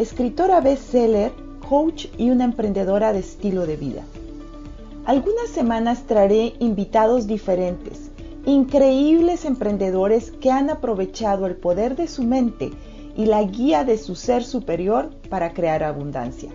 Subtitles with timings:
[0.00, 1.30] escritora bestseller,
[1.68, 4.02] coach y una emprendedora de estilo de vida.
[5.04, 8.10] Algunas semanas traeré invitados diferentes,
[8.46, 12.70] increíbles emprendedores que han aprovechado el poder de su mente
[13.14, 16.50] y la guía de su ser superior para crear abundancia.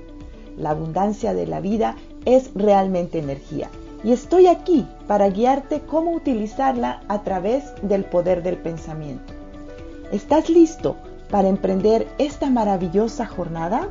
[0.57, 3.69] La abundancia de la vida es realmente energía
[4.03, 9.33] y estoy aquí para guiarte cómo utilizarla a través del poder del pensamiento.
[10.11, 10.95] ¿Estás listo
[11.35, 13.89] para emprender esta maravillosa jornada?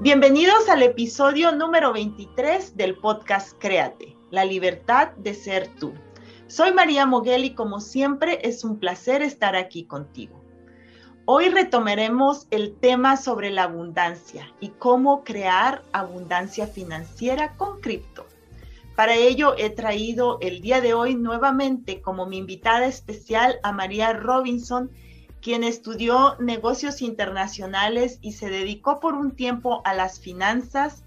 [0.00, 5.92] Bienvenidos al episodio número 23 del podcast Créate, la libertad de ser tú.
[6.48, 10.43] Soy María Moguel y como siempre es un placer estar aquí contigo.
[11.26, 18.26] Hoy retomaremos el tema sobre la abundancia y cómo crear abundancia financiera con cripto.
[18.94, 24.12] Para ello he traído el día de hoy nuevamente como mi invitada especial a María
[24.12, 24.90] Robinson,
[25.40, 31.04] quien estudió negocios internacionales y se dedicó por un tiempo a las finanzas,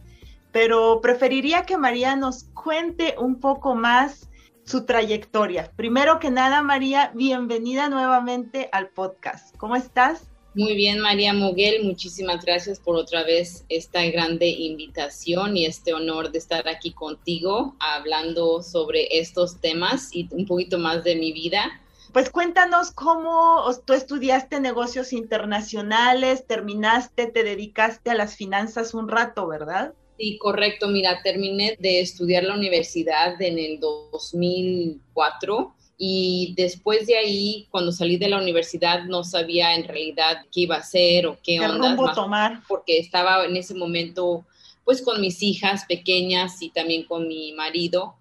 [0.52, 4.27] pero preferiría que María nos cuente un poco más
[4.68, 5.72] su trayectoria.
[5.78, 9.56] Primero que nada, María, bienvenida nuevamente al podcast.
[9.56, 10.30] ¿Cómo estás?
[10.56, 16.32] Muy bien, María Moguel, muchísimas gracias por otra vez esta grande invitación y este honor
[16.32, 21.80] de estar aquí contigo hablando sobre estos temas y un poquito más de mi vida.
[22.12, 29.48] Pues cuéntanos cómo tú estudiaste negocios internacionales, terminaste, te dedicaste a las finanzas un rato,
[29.48, 29.94] ¿verdad?
[30.18, 30.88] Sí, correcto.
[30.88, 38.18] Mira, terminé de estudiar la universidad en el 2004 y después de ahí, cuando salí
[38.18, 42.14] de la universidad, no sabía en realidad qué iba a hacer o qué, onda.
[42.14, 42.62] tomar?
[42.68, 44.46] Porque estaba en ese momento
[44.84, 48.16] pues con mis hijas pequeñas y también con mi marido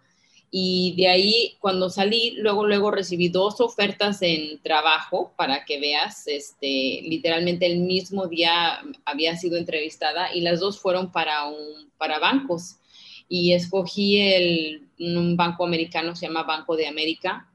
[0.59, 6.27] y de ahí, cuando salí, luego, luego recibí dos ofertas en trabajo, para que veas,
[6.29, 12.19] este, literalmente el mismo día había sido entrevistada y las dos fueron para, un, para
[12.21, 12.77] bancos.
[13.29, 17.47] Y escogí el, un banco americano, se llama Banco de América,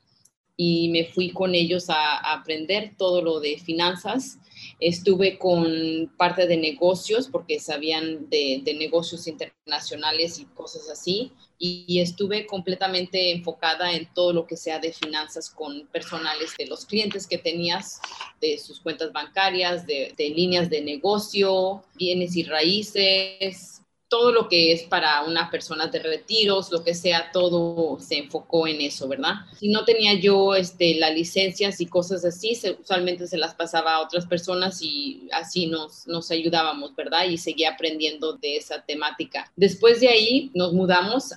[0.64, 4.38] y me fui con ellos a, aprender todo lo de finanzas.
[4.80, 11.32] Estuve con parte de negocios porque sabían de, negocios internacionales y cosas así.
[11.58, 16.86] Y, estuve completamente enfocada en todo lo que sea de finanzas con personales de los
[16.86, 18.00] clientes que tenías,
[18.40, 23.81] de sus cuentas bancarias, de líneas de negocio, bienes y raíces,
[24.12, 28.68] todo lo que es para una persona de retiros, lo que sea, todo se enfocó
[28.68, 29.36] en eso, ¿verdad?
[29.58, 34.02] Si no tenía yo este, las licencias y cosas así, usualmente se las pasaba a
[34.02, 37.24] otras personas y así nos, nos ayudábamos, ¿verdad?
[37.30, 39.50] Y seguía aprendiendo de esa temática.
[39.56, 41.30] Después de ahí nos mudamos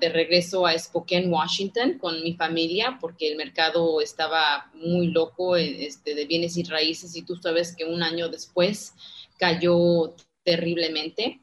[0.00, 6.14] de regreso a Spokane, Washington, con mi familia, porque el mercado estaba muy loco este,
[6.14, 8.94] de bienes y raíces y tú sabes que un año después
[9.38, 11.40] cayó terriblemente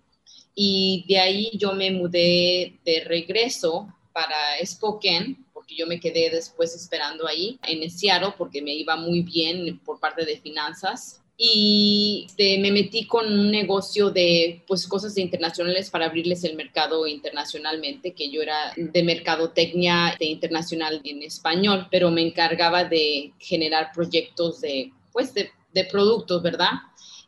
[0.62, 6.76] y de ahí yo me mudé de regreso para Spokane, porque yo me quedé después
[6.76, 11.22] esperando ahí en Seattle porque me iba muy bien por parte de finanzas.
[11.38, 17.08] Y este, me metí con un negocio de pues, cosas internacionales para abrirles el mercado
[17.08, 23.92] internacionalmente, que yo era de mercadotecnia de internacional en español, pero me encargaba de generar
[23.94, 26.72] proyectos de, pues, de, de productos, ¿verdad?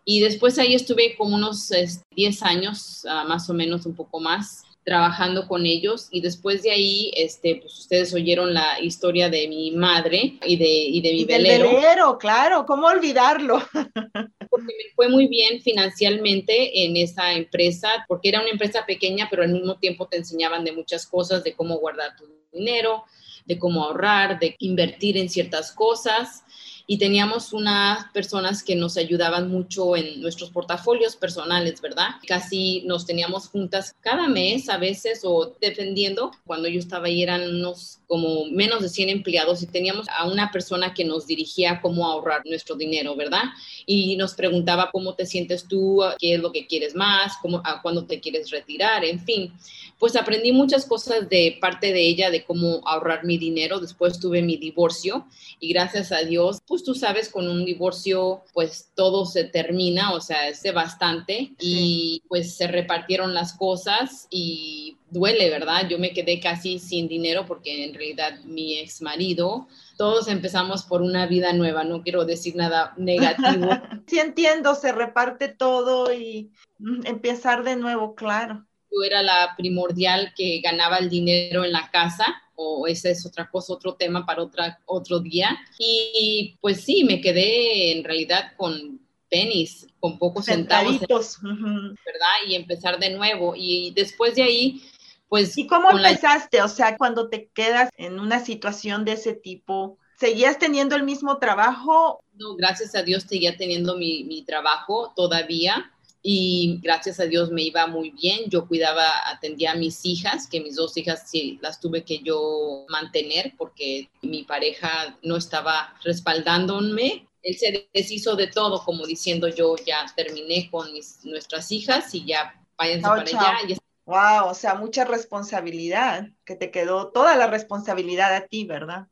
[0.04, 1.72] Y después ahí estuve como unos
[2.16, 6.72] 10 años, ah, más o menos un poco más, trabajando con ellos y después de
[6.72, 11.22] ahí, este, pues ustedes oyeron la historia de mi madre y de, y de mi
[11.22, 11.70] y velero.
[11.70, 13.62] velero, claro, ¿cómo olvidarlo?
[14.50, 19.44] porque me fue muy bien financieramente en esa empresa, porque era una empresa pequeña, pero
[19.44, 23.04] al mismo tiempo te enseñaban de muchas cosas, de cómo guardar tu dinero,
[23.46, 26.44] de cómo ahorrar, de invertir en ciertas cosas
[26.92, 32.10] y teníamos unas personas que nos ayudaban mucho en nuestros portafolios personales, ¿verdad?
[32.28, 36.32] Casi nos teníamos juntas cada mes a veces o defendiendo.
[36.46, 40.52] Cuando yo estaba ahí eran unos como menos de 100 empleados y teníamos a una
[40.52, 43.44] persona que nos dirigía cómo ahorrar nuestro dinero, ¿verdad?
[43.86, 47.82] Y nos preguntaba cómo te sientes tú, qué es lo que quieres más, cómo, a
[47.82, 49.54] cuándo te quieres retirar, en fin.
[49.98, 53.80] Pues aprendí muchas cosas de parte de ella, de cómo ahorrar mi dinero.
[53.80, 55.26] Después tuve mi divorcio
[55.62, 60.22] y gracias a Dios, pues tú sabes, con un divorcio, pues todo se termina, o
[60.22, 65.88] sea, es bastante y pues se repartieron las cosas y duele, ¿verdad?
[65.90, 69.68] Yo me quedé casi sin dinero porque en realidad mi ex marido,
[69.98, 73.70] todos empezamos por una vida nueva, no quiero decir nada negativo.
[74.08, 78.66] sí entiendo, se reparte todo y mm, empezar de nuevo, claro.
[78.92, 83.50] Yo era la primordial que ganaba el dinero en la casa, o esa es otra
[83.50, 85.58] cosa, otro tema para otra, otro día.
[85.78, 89.00] Y pues sí, me quedé en realidad con
[89.30, 92.36] tenis, con pocos centavos, ¿verdad?
[92.48, 93.54] Y empezar de nuevo.
[93.56, 94.84] Y después de ahí,
[95.30, 95.58] pues...
[95.58, 96.62] ¿Y cómo empezaste?
[96.62, 101.38] O sea, cuando te quedas en una situación de ese tipo, ¿seguías teniendo el mismo
[101.38, 102.22] trabajo?
[102.34, 105.92] No, gracias a Dios seguía teniendo mi, mi trabajo todavía
[106.24, 108.50] y gracias a Dios me iba muy bien.
[108.50, 112.86] Yo cuidaba, atendía a mis hijas, que mis dos hijas sí las tuve que yo
[112.90, 117.28] mantener porque mi pareja no estaba respaldándome.
[117.42, 122.26] Él se deshizo de todo, como diciendo yo ya terminé con mis, nuestras hijas y
[122.26, 123.78] ya váyanse para allá.
[124.06, 129.08] Wow, o sea, mucha responsabilidad, que te quedó toda la responsabilidad a ti, ¿verdad?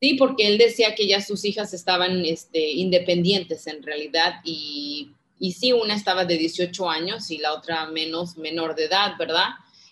[0.00, 5.52] Sí, porque él decía que ya sus hijas estaban este, independientes en realidad y y
[5.52, 9.48] sí, una estaba de 18 años y la otra menos, menor de edad, ¿verdad?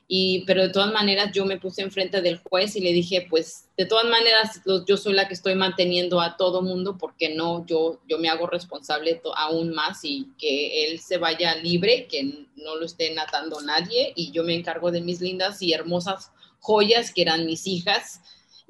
[0.09, 3.71] Y, pero de todas maneras yo me puse enfrente del juez y le dije, pues
[3.79, 8.01] de todas maneras yo soy la que estoy manteniendo a todo mundo porque no, yo,
[8.09, 12.85] yo me hago responsable aún más y que él se vaya libre, que no lo
[12.85, 17.47] esté natando nadie y yo me encargo de mis lindas y hermosas joyas que eran
[17.47, 18.21] mis hijas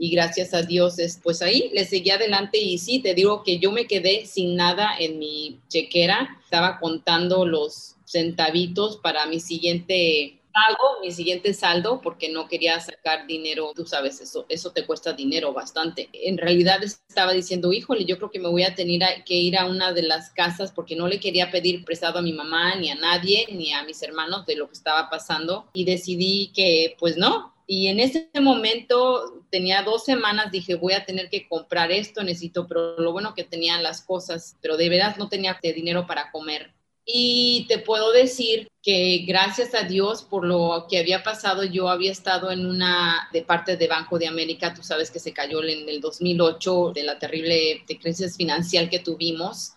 [0.02, 3.70] y gracias a Dios, pues ahí le seguí adelante y sí, te digo que yo
[3.70, 11.00] me quedé sin nada en mi chequera, estaba contando los centavitos para mi siguiente pago,
[11.02, 15.52] mi siguiente saldo, porque no quería sacar dinero, tú sabes, eso, eso te cuesta dinero
[15.52, 16.08] bastante.
[16.12, 19.66] En realidad estaba diciendo, híjole, yo creo que me voy a tener que ir a
[19.66, 22.96] una de las casas porque no le quería pedir prestado a mi mamá, ni a
[22.96, 25.68] nadie, ni a mis hermanos de lo que estaba pasando.
[25.74, 31.04] Y decidí que, pues no, y en ese momento tenía dos semanas, dije, voy a
[31.04, 35.16] tener que comprar esto, necesito, pero lo bueno que tenían las cosas, pero de verdad
[35.16, 36.72] no tenía dinero para comer.
[37.04, 42.12] Y te puedo decir que gracias a Dios por lo que había pasado, yo había
[42.12, 45.88] estado en una de parte de Banco de América, tú sabes que se cayó en
[45.88, 49.72] el 2008 de la terrible crisis financiera que tuvimos.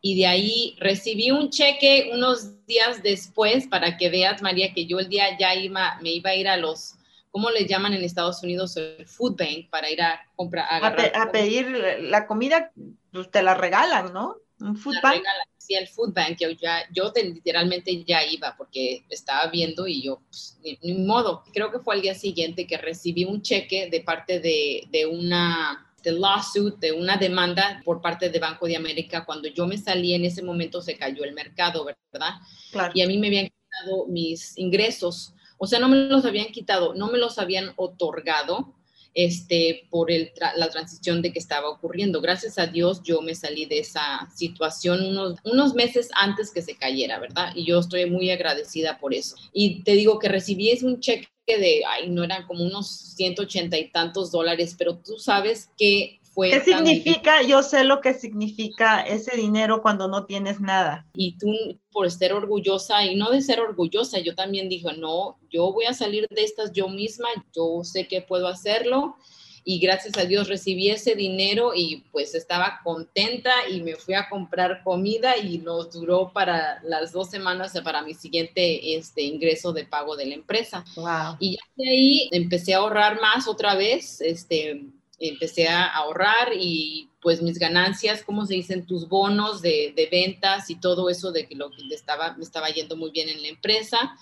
[0.00, 5.00] Y de ahí recibí un cheque unos días después para que veas, María, que yo
[5.00, 6.97] el día ya iba, me iba a ir a los
[7.30, 8.76] ¿cómo le llaman en Estados Unidos?
[8.76, 10.66] El food bank para ir a comprar.
[10.70, 11.68] A, pedir
[12.00, 12.72] la comida,
[13.12, 14.36] pues te la regalan, ¿no?
[14.60, 15.22] Un food bank.
[15.56, 16.38] sí, el food bank.
[16.40, 21.44] Yo, ya, yo literalmente ya iba porque estaba viendo y yo, pues, ni, modo.
[21.52, 25.84] Creo que fue al día siguiente que recibí un cheque de parte de, de una
[26.02, 29.24] de lawsuit, de una demanda por parte de Banco de América.
[29.24, 32.34] Cuando yo me salí en ese momento se cayó el mercado, ¿verdad?
[32.70, 32.92] Claro.
[32.94, 36.94] Y a mí me habían quitado mis ingresos o sea, no me los habían quitado,
[36.94, 38.74] no me los habían otorgado
[39.14, 42.20] este, por el la transición de que estaba ocurriendo.
[42.20, 46.76] Gracias a Dios yo me salí de esa situación unos, unos meses antes que se
[46.76, 47.52] cayera, ¿verdad?
[47.54, 49.34] Y yo estoy muy agradecida por eso.
[49.52, 53.90] Y te digo que recibí un cheque de, ay, no eran como unos 180 y
[53.90, 57.42] tantos dólares, pero tú sabes que ¿Qué significa?
[57.42, 61.06] Yo sé lo que significa ese dinero cuando no tienes nada.
[61.14, 61.52] Y tú,
[61.90, 65.94] por ser orgullosa, y no de ser orgullosa, yo también dije, no, yo voy a
[65.94, 69.16] salir de estas yo misma, yo sé que puedo hacerlo.
[69.64, 74.30] Y gracias a Dios recibí ese dinero y pues estaba contenta y me fui a
[74.30, 79.84] comprar comida y nos duró para las dos semanas para mi siguiente este, ingreso de
[79.84, 80.86] pago de la empresa.
[80.96, 81.36] Wow.
[81.38, 84.86] Y de ahí empecé a ahorrar más otra vez, este,
[85.18, 88.86] empecé a ahorrar y pues mis ganancias, ¿cómo se dicen?
[88.86, 92.96] Tus bonos de, ventas y todo eso de que lo que estaba, me estaba yendo
[92.96, 94.16] muy bien en la empresa,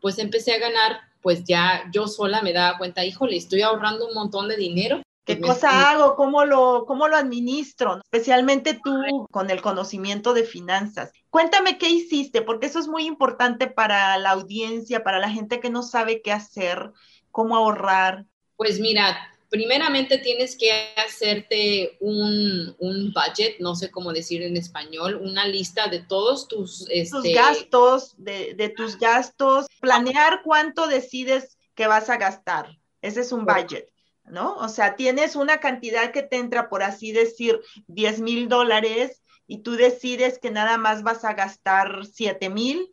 [0.00, 4.14] pues empecé a ganar, pues ya yo sola me daba cuenta, híjole, estoy ahorrando un
[4.14, 5.02] montón de dinero.
[5.24, 6.16] ¿Qué pues cosa hago?
[6.16, 8.00] ¿Cómo lo, ¿Cómo lo administro?
[8.02, 11.12] Especialmente tú con el conocimiento de finanzas.
[11.28, 15.68] Cuéntame qué hiciste, porque eso es muy importante para la audiencia, para la gente que
[15.68, 16.92] no sabe qué hacer,
[17.30, 18.24] cómo ahorrar.
[18.56, 19.18] Pues mira,
[19.50, 22.76] primeramente tienes que hacerte un,
[23.14, 28.54] budget, no sé cómo decir en español, una lista de todos tus, este, gastos, de,
[28.54, 32.78] de, tus gastos, planear cuánto decides que vas a gastar.
[33.00, 33.88] Ese es un budget.
[34.24, 34.56] ¿No?
[34.56, 39.62] O sea, tienes una cantidad que te entra, por así decir, 10 mil dólares y
[39.62, 42.92] tú decides que nada más vas a gastar 7 mil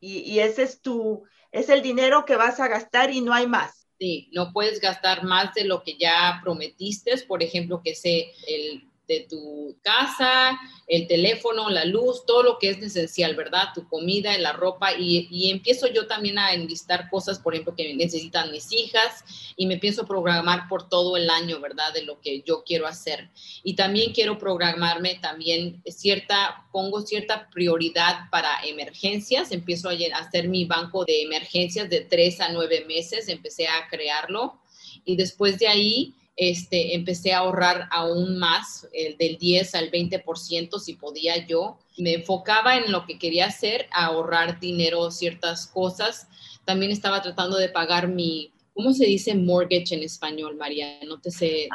[0.00, 3.46] y, y ese es tu, es el dinero que vas a gastar y no hay
[3.46, 3.79] más.
[4.00, 8.89] Sí, no puedes gastar más de lo que ya prometiste, por ejemplo, que sé el
[9.10, 13.70] de tu casa, el teléfono, la luz, todo lo que es esencial, ¿verdad?
[13.74, 18.52] Tu comida, la ropa y, empiezo yo también a enlistar cosas, por ejemplo, que necesitan
[18.52, 19.24] mis hijas
[19.56, 21.92] y me pienso programar por todo el año, ¿verdad?
[21.92, 23.30] De lo que yo quiero hacer.
[23.64, 30.66] Y también quiero programarme también cierta, pongo cierta prioridad para emergencias, empiezo a hacer mi
[30.66, 34.60] banco de emergencias de tres a nueve meses, empecé a crearlo
[35.04, 40.78] y después de ahí este, empecé a ahorrar aún más, el del 10 al 20%
[40.78, 41.76] si podía yo.
[41.98, 46.28] Me enfocaba en lo que quería hacer, ahorrar dinero, ciertas cosas.
[46.64, 50.98] También estaba tratando de pagar mi, ¿cómo se dice mortgage en español, María?
[51.06, 51.68] No te sé.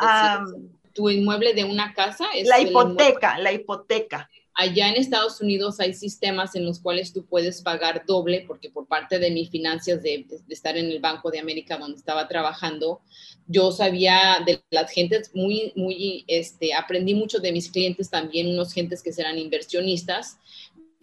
[0.93, 4.31] tu inmueble de una casa es la hipoteca, la hipoteca.
[4.57, 8.87] Allá en Estados Unidos hay sistemas en los cuales tú puedes pagar doble, porque por
[8.87, 13.01] parte de mis finanzas de, estar en el Banco de América donde estaba trabajando,
[13.47, 18.71] yo sabía de las gentes muy, muy, este, aprendí mucho de mis clientes también, unos
[18.71, 20.37] gentes que serán inversionistas,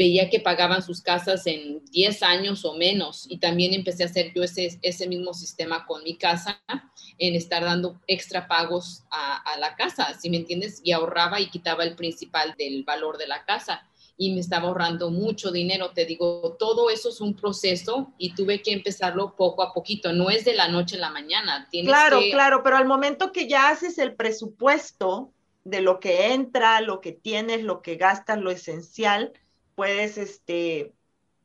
[0.03, 4.33] veía que pagaban sus casas en 10 años o menos y también empecé a hacer
[4.35, 6.61] yo ese, ese mismo sistema con mi casa,
[7.19, 10.81] en estar dando extra pagos a, a la casa, si me entiendes?
[10.83, 15.11] Y ahorraba y quitaba el principal del valor de la casa y me estaba ahorrando
[15.11, 15.93] mucho dinero.
[15.93, 20.13] Te digo, todo eso es un proceso y tuve que empezarlo poco a poquito.
[20.13, 21.69] No es de la noche a la mañana.
[21.71, 25.33] claro, claro, pero al momento que ya haces el presupuesto
[25.63, 29.33] de lo que entra, lo que tienes, lo que gastas, lo esencial,
[29.75, 30.93] puedes este,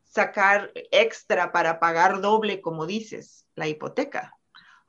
[0.04, 4.38] sacar extra para pagar doble, como dices, la hipoteca.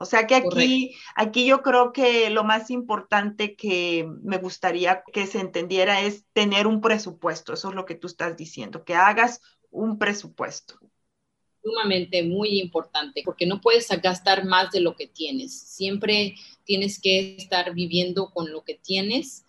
[0.01, 5.27] O sea que aquí, aquí yo creo que lo más importante que me gustaría que
[5.27, 7.53] se entendiera es tener un presupuesto.
[7.53, 9.41] Eso es lo que tú estás diciendo, que hagas
[9.71, 10.79] un presupuesto.
[11.61, 15.59] Sumamente muy importante, porque no puedes gastar más de lo que tienes.
[15.59, 19.43] Siempre tienes que estar viviendo con lo que tienes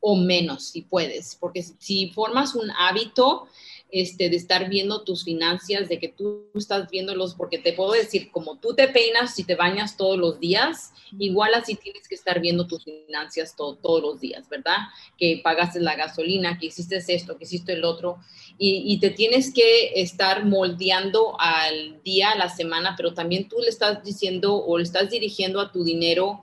[0.00, 3.46] o menos si puedes, porque si formas un hábito
[3.92, 8.30] este, de estar viendo tus finanzas, de que tú estás viéndolos, porque te puedo decir,
[8.30, 12.40] como tú te peinas y te bañas todos los días, igual así tienes que estar
[12.40, 14.76] viendo tus finanzas todos los días, ¿verdad?
[15.18, 18.18] Que pagaste la gasolina, que hiciste esto, que hiciste el otro,
[18.58, 23.56] y, y, te tienes que estar moldeando al día, a la semana, pero también tú
[23.58, 26.42] le estás diciendo o le estás dirigiendo a tu dinero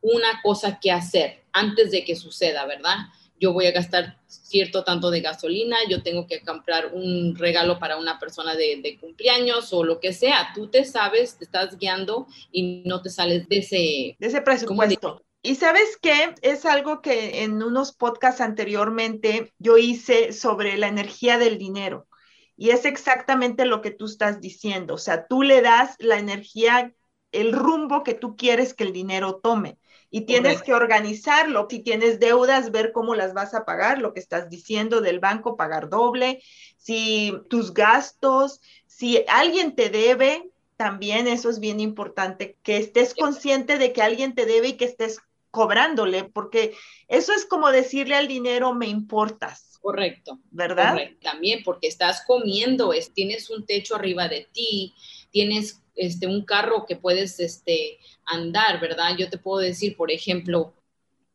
[0.00, 2.96] una cosa que hacer antes de que suceda, ¿verdad?
[3.38, 7.96] Yo voy a gastar cierto tanto de gasolina, yo tengo que comprar un regalo para
[7.96, 10.52] una persona de, cumpleaños o lo que sea.
[10.54, 15.22] Tú te sabes, te estás guiando y no te sales de ese, de ese presupuesto.
[15.42, 16.34] Y sabes qué?
[16.42, 22.08] Es algo que en unos podcasts anteriormente yo hice sobre la energía del dinero.
[22.56, 24.94] Y es exactamente lo que tú estás diciendo.
[24.94, 26.92] O sea, tú le das la energía,
[27.32, 29.78] el rumbo que tú quieres que el dinero tome
[30.16, 31.66] y tienes que organizarlo.
[31.68, 35.58] Si tienes deudas, ver cómo las vas a pagar, lo que estás diciendo del banco,
[35.58, 36.42] pagar doble,
[36.78, 43.76] si tus gastos, si alguien te debe, también eso es bien importante, que estés consciente
[43.76, 45.18] de que alguien te debe y que estés
[45.50, 46.72] cobrándole, porque
[47.08, 49.78] eso es como decirle al dinero, me importas.
[49.82, 50.38] Correcto.
[50.50, 50.92] ¿Verdad?
[50.92, 51.30] Correcto.
[51.30, 54.94] También porque estás comiendo, es, tienes un techo arriba de ti,
[55.36, 59.18] tienes este, un carro que puedes este, andar, ¿verdad?
[59.18, 60.72] Yo te puedo decir, por ejemplo,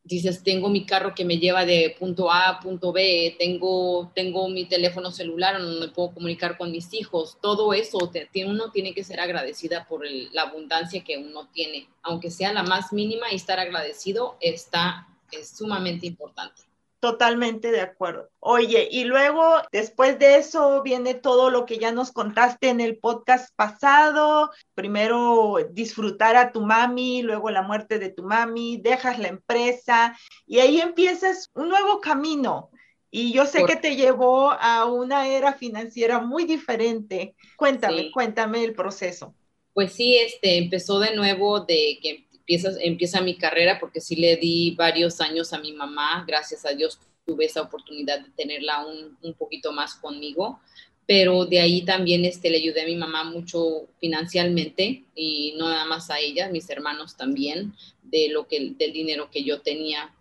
[0.02, 4.48] dices, tengo mi carro que me lleva de punto A a punto B, tengo, tengo
[4.48, 8.10] mi teléfono celular donde puedo comunicar con mis hijos, todo eso,
[8.44, 12.92] uno tiene que ser agradecida por la abundancia que uno tiene, aunque sea la más
[12.92, 16.62] mínima y estar agradecido está, es sumamente importante.
[17.02, 18.30] Totalmente de acuerdo.
[18.38, 22.96] Oye, y luego después de eso viene todo lo que ya nos contaste en el
[22.96, 24.52] podcast pasado.
[24.74, 30.16] Primero disfrutar a tu mami, luego la muerte de tu mami, dejas la empresa
[30.46, 32.70] y ahí empiezas un nuevo camino.
[33.10, 37.34] Y yo sé que te llevó a una era financiera muy diferente.
[37.56, 39.34] Cuéntame, cuéntame el proceso.
[39.74, 44.72] Pues sí, este empezó de nuevo de que empieza, mi carrera porque sí le di
[44.72, 49.34] varios años a mi mamá, gracias a Dios tuve esa oportunidad de tenerla un, un
[49.34, 50.60] poquito más conmigo,
[51.06, 55.84] pero de ahí también este, le ayudé a mi mamá mucho financieramente y no nada
[55.84, 60.14] más a ella, mis hermanos también, de lo que, del dinero que yo tenía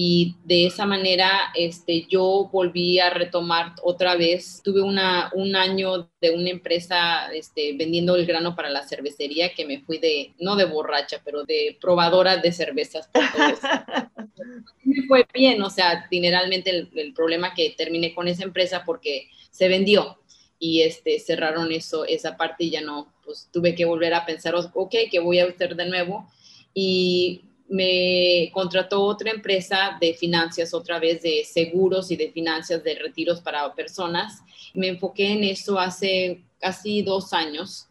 [0.00, 4.62] y de esa manera este, yo volví a retomar otra vez.
[4.62, 9.66] Tuve una, un año de una empresa este, vendiendo el grano para la cervecería que
[9.66, 13.10] me fui de, no de borracha, pero de probadora de cervezas.
[14.84, 19.28] me fue bien, o sea, generalmente el, el, problema que terminé con esa empresa porque
[19.50, 20.20] se vendió
[20.60, 24.54] y este, cerraron eso, esa parte y ya no, pues tuve que volver a pensar,
[24.54, 26.30] ok, ¿qué voy a hacer de nuevo?
[26.72, 32.94] Y me contrató otra empresa de finanzas, otra vez de seguros y de finanzas de
[32.94, 34.42] retiros para personas.
[34.74, 37.88] Me enfoqué en eso hace casi dos años,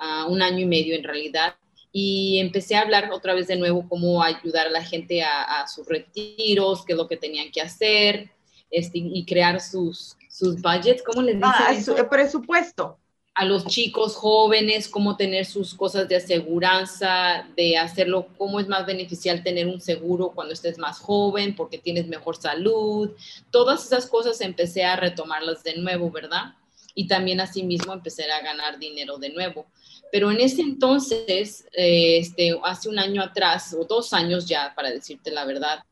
[0.00, 1.54] uh, un año y medio en realidad,
[1.92, 5.68] y empecé a hablar otra vez de nuevo cómo ayudar a la gente a, a
[5.68, 8.30] sus retiros, qué es lo que tenían que hacer,
[8.70, 11.50] este, y crear sus, sus budgets, ¿cómo les dicen?
[11.54, 11.94] Ah, eso?
[12.08, 12.98] presupuesto
[13.38, 18.84] a los chicos jóvenes, cómo tener sus cosas de aseguranza, de hacerlo, cómo es más
[18.84, 23.12] beneficial tener un seguro cuando estés más joven, porque tienes mejor salud.
[23.52, 26.56] Todas esas cosas empecé a retomarlas de nuevo, ¿verdad?
[26.96, 29.66] Y también asimismo empecé a ganar dinero de nuevo.
[30.10, 34.90] Pero en ese entonces, eh, este, hace un año atrás, o dos años ya, para
[34.90, 35.84] decirte la verdad,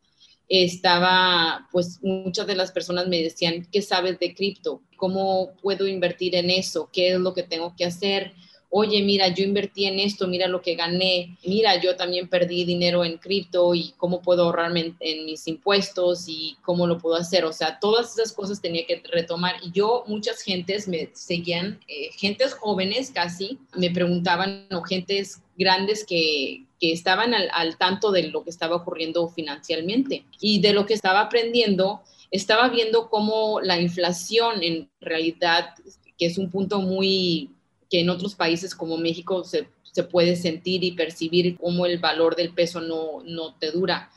[0.48, 4.82] estaba, pues muchas de las personas me decían, ¿qué sabes de cripto?
[4.96, 6.88] ¿Cómo puedo invertir en eso?
[6.92, 8.32] ¿Qué es lo que tengo que hacer?
[8.70, 13.04] oye, mira, yo invertí en esto, mira lo que gané, mira, yo también perdí dinero
[13.04, 17.46] en cripto y cómo puedo ahorrarme en, mis impuestos y cómo lo puedo hacer.
[17.46, 19.54] O sea, todas esas cosas tenía que retomar.
[19.62, 26.04] Y yo, muchas gentes me seguían, eh, gentes jóvenes casi, me preguntaban, o gentes grandes
[26.04, 30.94] que, que estaban al, tanto de lo que estaba ocurriendo financieramente y de lo que
[30.94, 35.74] estaba aprendiendo estaba viendo cómo la inflación en realidad,
[36.18, 37.50] que es un punto muy
[37.88, 39.68] que en otros países como México se,
[40.10, 44.10] puede sentir y percibir cómo el valor del peso no, no te dura.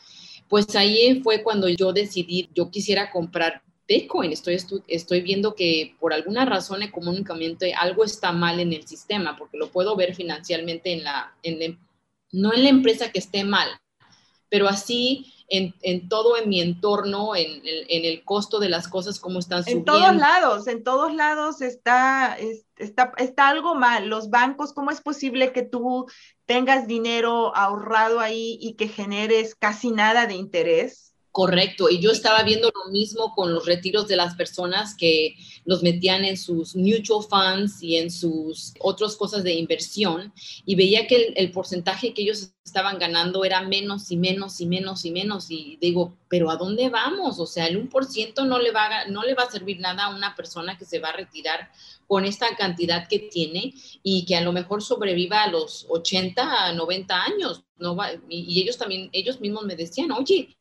[0.50, 4.32] Pues ahí fue cuando yo decidí, yo quisiera comprar Bitcoin.
[4.32, 9.58] Estoy, estoy viendo que por alguna razón económicamente algo está mal en el sistema, porque
[9.58, 11.80] lo puedo ver financieramente en la, en
[12.32, 13.70] no en la empresa que esté mal,
[14.50, 19.64] pero así en, todo en mi entorno, en, el costo de las cosas, cómo están
[19.64, 19.94] subiendo.
[19.94, 22.38] En todos lados, en todos lados está,
[22.78, 24.08] está, está algo mal.
[24.08, 26.06] Los bancos, ¿cómo es posible que tú
[26.46, 31.13] tengas dinero ahorrado ahí y que generes casi nada de interés?
[31.32, 35.84] Correcto, y yo estaba viendo lo mismo con los retiros de las personas que los
[35.84, 40.34] metían en sus mutual funds y en sus otras cosas de inversión
[40.65, 45.06] y veía que el, porcentaje que ellos estaban ganando era menos y menos y menos
[45.06, 47.39] y menos y digo, pero ¿a dónde vamos?
[47.39, 50.15] O sea, el 1% no le, va a, no le va a servir nada a
[50.15, 51.70] una persona que se va a retirar
[52.08, 56.74] con esta cantidad que tiene y que a lo mejor sobreviva a los 80, a
[56.74, 57.63] 90 años.
[57.78, 60.58] No va, y ellos también, ellos mismos me decían, oye,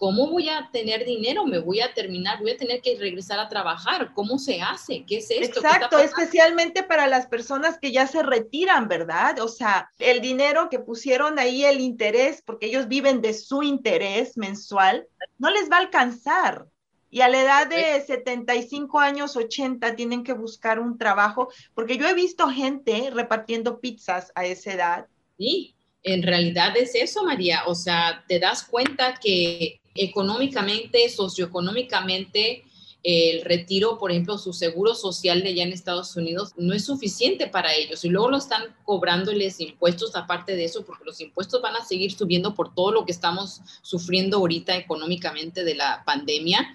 [0.00, 1.44] ¿cómo voy a tener dinero?
[1.44, 4.14] Me voy a terminar, voy a tener que regresar a trabajar.
[4.14, 5.04] ¿Cómo se hace?
[5.06, 5.60] ¿Qué es esto?
[5.60, 9.38] Exacto, especialmente para las personas que ya se retiran, ¿verdad?
[9.40, 14.38] O sea, el dinero que pusieron ahí, el interés, porque ellos viven de su interés
[14.38, 15.06] mensual,
[15.38, 16.64] no les va a alcanzar.
[17.10, 22.08] Y a la edad de 75 años, 80, tienen que buscar un trabajo, porque yo
[22.08, 25.06] he visto gente repartiendo pizzas a esa edad.
[25.36, 27.64] Sí, en realidad es eso, María.
[27.66, 32.64] O sea, te das cuenta que económicamente, socioeconómicamente,
[33.02, 37.46] el retiro, por ejemplo, su seguro social de allá en Estados Unidos no es suficiente
[37.46, 41.76] para ellos y luego lo están cobrándoles impuestos aparte de eso porque los impuestos van
[41.76, 46.74] a seguir subiendo por todo lo que estamos sufriendo ahorita económicamente de la pandemia.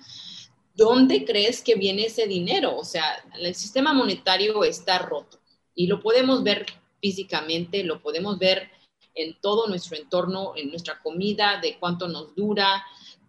[0.76, 2.76] ¿Dónde crees que viene ese dinero?
[2.76, 3.06] O sea,
[3.40, 5.40] el sistema monetario está roto
[5.76, 6.66] y lo podemos ver
[7.02, 8.70] físicamente, lo podemos ver
[9.14, 12.84] en todo nuestro entorno, en nuestra comida, de cuánto nos dura,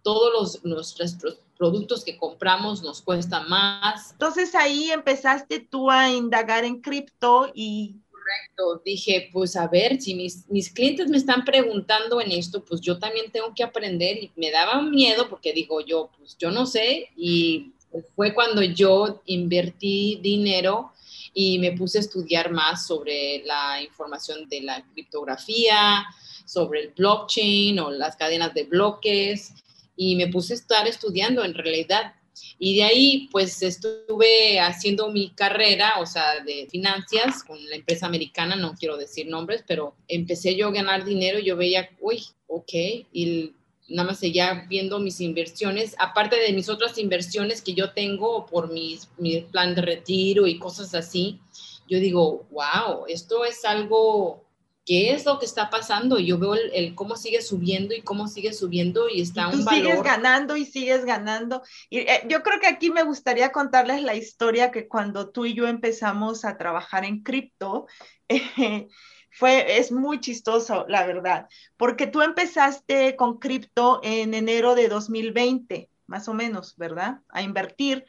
[0.07, 1.17] todos los, nuestros
[1.59, 4.13] productos que compramos nos cuestan más.
[4.13, 7.97] Entonces ahí empezaste tú a indagar en cripto y...
[8.13, 12.81] Correcto, dije, pues a ver, si mis, mis clientes me están preguntando en esto, pues
[12.81, 16.67] yo también tengo que aprender y me daba miedo porque digo yo, pues yo no
[16.67, 17.09] sé.
[17.17, 17.73] Y
[18.15, 20.93] fue cuando yo invertí dinero
[21.35, 26.07] y me puse a estudiar más sobre la información de la criptografía,
[26.45, 29.53] sobre el blockchain o las cadenas de bloques
[29.97, 32.15] y me puse a estar estudiando en realidad.
[32.59, 38.07] Y de ahí, pues estuve haciendo mi carrera, o sea, de finanzas con la empresa
[38.07, 42.73] americana, no quiero decir nombres, pero empecé yo a ganar dinero yo veía, uy, ok,
[43.13, 43.53] y
[43.89, 48.73] nada más seguía viendo mis inversiones, aparte de mis otras inversiones que yo tengo por
[48.73, 51.41] mis, mi plan de retiro y cosas así,
[51.89, 54.45] yo digo, wow, esto es algo,
[54.87, 56.19] ¿qué es lo que está pasando?
[56.19, 60.03] Yo veo el, cómo sigue subiendo y cómo sigue subiendo y está y tú sigues
[60.03, 61.63] ganando y sigues ganando.
[61.91, 65.55] Y eh, yo creo que aquí me gustaría contarles la historia que cuando tú y
[65.55, 67.87] yo empezamos a trabajar en cripto,
[68.29, 68.87] eh,
[69.33, 75.91] fue, es muy chistoso, la verdad, porque tú empezaste con cripto en enero de 2020,
[76.07, 77.21] más o menos, ¿verdad?
[77.29, 78.07] A invertir.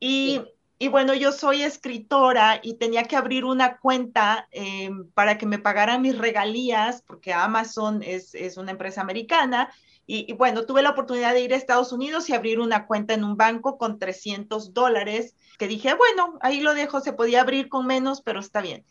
[0.00, 0.42] Y,
[0.80, 5.58] y bueno, yo soy escritora y tenía que abrir una cuenta em, para que me
[5.58, 9.72] pagaran mis regalías, porque Amazon es, es una empresa americana.
[10.06, 13.12] Y, y, bueno, tuve la oportunidad de ir a Estados Unidos y abrir una cuenta
[13.14, 17.68] en un banco con 300 dólares, que dije, bueno, ahí lo dejo, se podía abrir
[17.68, 18.84] con menos, pero está bien.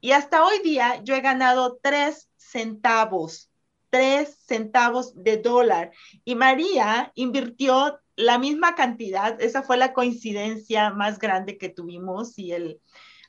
[0.00, 3.48] Y hasta hoy día yo he ganado tres centavos,
[3.90, 5.92] tres centavos de dólar.
[6.24, 12.50] Y María invirtió la misma cantidad, esa fue la coincidencia más grande que tuvimos y
[12.50, 12.80] el,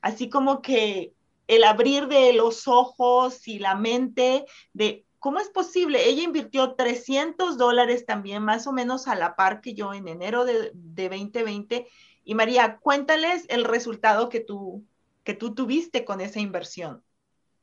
[0.01, 1.13] así como que
[1.45, 6.09] el abrir de los ojos y la mente de cómo es posible.
[6.09, 10.43] Ella invirtió 300 dólares también, más o menos a la par que yo en enero
[10.43, 11.87] de, de 2020.
[12.23, 14.87] Y María, cuéntales el resultado que tú,
[15.23, 17.03] que tú tuviste con esa inversión.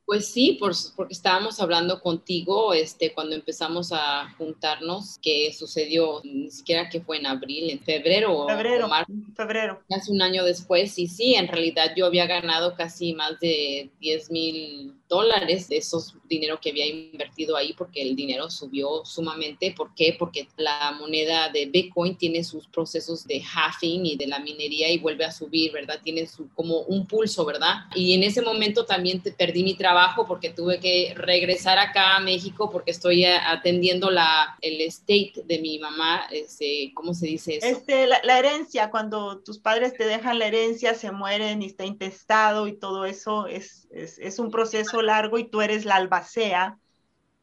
[0.07, 0.57] Pues sí,
[0.95, 7.17] porque estábamos hablando contigo este, cuando empezamos a juntarnos, que sucedió ni siquiera que fue
[7.17, 8.47] en abril, en febrero.
[8.47, 8.89] Febrero,
[9.35, 9.83] febrero.
[9.91, 14.31] Hace un año después, y sí, en realidad yo había ganado casi más de 10
[14.31, 19.73] mil dólares de esos dinero que había invertido ahí porque el dinero subió sumamente.
[19.75, 20.15] ¿Por qué?
[20.17, 24.97] Porque la moneda de Bitcoin tiene sus procesos de halving y de la minería y
[24.97, 25.99] vuelve a subir, ¿verdad?
[26.03, 27.85] Tiene su, como un pulso, ¿verdad?
[27.95, 32.19] Y en ese momento también te perdí mi trabajo porque tuve que regresar acá a
[32.19, 37.67] México porque estoy atendiendo la, el estate de mi mamá, este, ¿cómo se dice eso?
[37.67, 41.85] Este, la, la herencia, cuando tus padres te dejan la herencia, se mueren y está
[41.85, 46.77] intestado y todo eso, es, es, es un proceso largo y tú eres la albacea.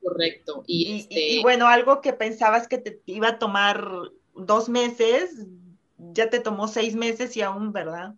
[0.02, 0.64] Correcto.
[0.66, 3.88] Y, este bueno, algo que pensabas que te iba a tomar
[4.34, 5.30] dos meses,
[5.96, 8.14] ya te tomó seis meses y aún, ¿verdad?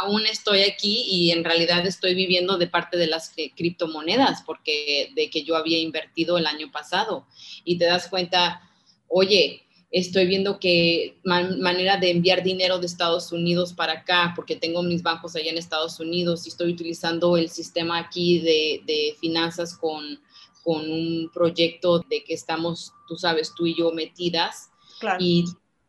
[0.00, 5.28] Aún estoy aquí y en realidad estoy viviendo de parte de las criptomonedas, porque de
[5.28, 7.26] que yo había invertido el año pasado.
[7.62, 8.62] Y te das cuenta,
[9.06, 14.82] oye, estoy viendo que manera de enviar dinero de Estados Unidos para acá, porque tengo
[14.82, 20.18] mis bancos allá en Estados Unidos y estoy utilizando el sistema aquí de, finanzas con,
[20.64, 24.70] con, un proyecto de que estamos, tú sabes, tú y yo metidas.
[25.18, 25.44] Y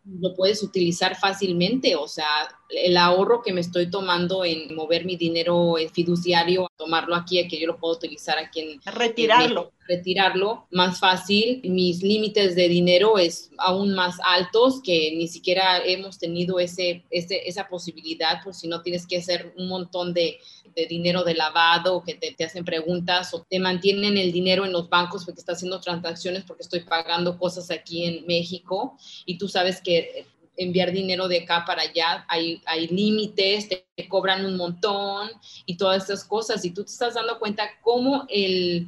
[0.06, 2.28] lo puedes utilizar fácilmente, o sea,
[2.76, 7.68] el ahorro que me estoy tomando en mover mi dinero fiduciario, tomarlo aquí, que yo
[7.68, 8.82] lo puedo utilizar aquí en...
[8.86, 9.72] Retirarlo.
[9.88, 11.62] retirarlo más fácil.
[11.64, 17.48] Mis límites de dinero es aún más altos que ni siquiera hemos tenido ese, ese
[17.48, 20.40] esa posibilidad, por si no tienes que hacer un montón de,
[20.76, 24.72] de dinero de lavado, que te, te, hacen preguntas o te mantienen el dinero en
[24.72, 29.48] los bancos porque estás haciendo transacciones porque estoy pagando cosas aquí en México y tú
[29.48, 30.26] sabes que
[30.58, 35.30] enviar dinero de acá para allá, hay, hay límites, te, cobran un montón
[35.66, 36.64] y todas esas cosas.
[36.66, 38.88] Y tú te estás dando cuenta cómo el,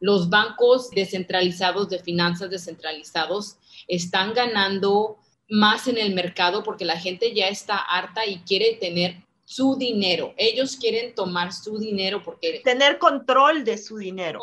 [0.00, 3.56] los bancos descentralizados, de finanzas descentralizados,
[3.88, 9.22] están ganando más en el mercado porque la gente ya está harta y quiere tener
[9.44, 10.32] su dinero.
[10.36, 12.62] Ellos quieren tomar su dinero porque...
[12.64, 14.40] Tener control de su dinero.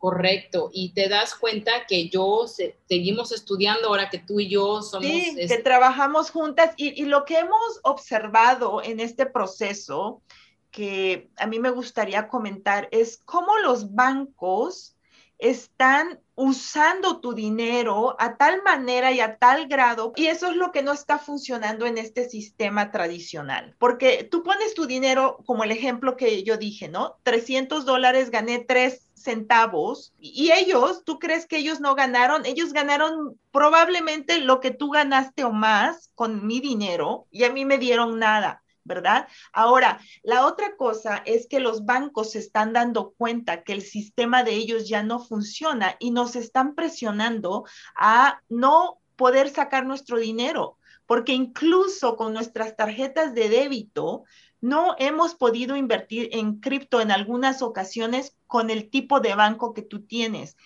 [0.00, 2.46] Correcto, y te das cuenta que yo
[2.88, 5.06] seguimos estudiando ahora que tú y yo somos...
[5.06, 10.22] Sí, que trabajamos juntas y, y, lo que hemos observado en este proceso,
[10.70, 14.96] que a mí me gustaría comentar, es cómo los bancos
[15.40, 20.72] están usando tu dinero a tal manera y a tal grado, y eso es lo
[20.72, 25.72] que no está funcionando en este sistema tradicional, porque tú pones tu dinero como el
[25.72, 27.18] ejemplo que yo dije, ¿no?
[27.24, 32.46] 300 dólares, gané 3 centavos, y ellos, ¿tú crees que ellos no ganaron?
[32.46, 37.64] Ellos ganaron probablemente lo que tú ganaste o más con mi dinero, y a mí
[37.64, 38.62] me dieron nada.
[38.82, 39.28] ¿verdad?
[39.52, 44.42] Ahora, la otra cosa es que los bancos se están dando cuenta que el sistema
[44.42, 50.78] de ellos ya no funciona y nos están presionando a no poder sacar nuestro dinero,
[51.06, 54.24] porque incluso con nuestras tarjetas de débito
[54.60, 59.82] no hemos podido invertir en cripto en algunas ocasiones con el tipo de banco que
[59.82, 60.56] tú tienes.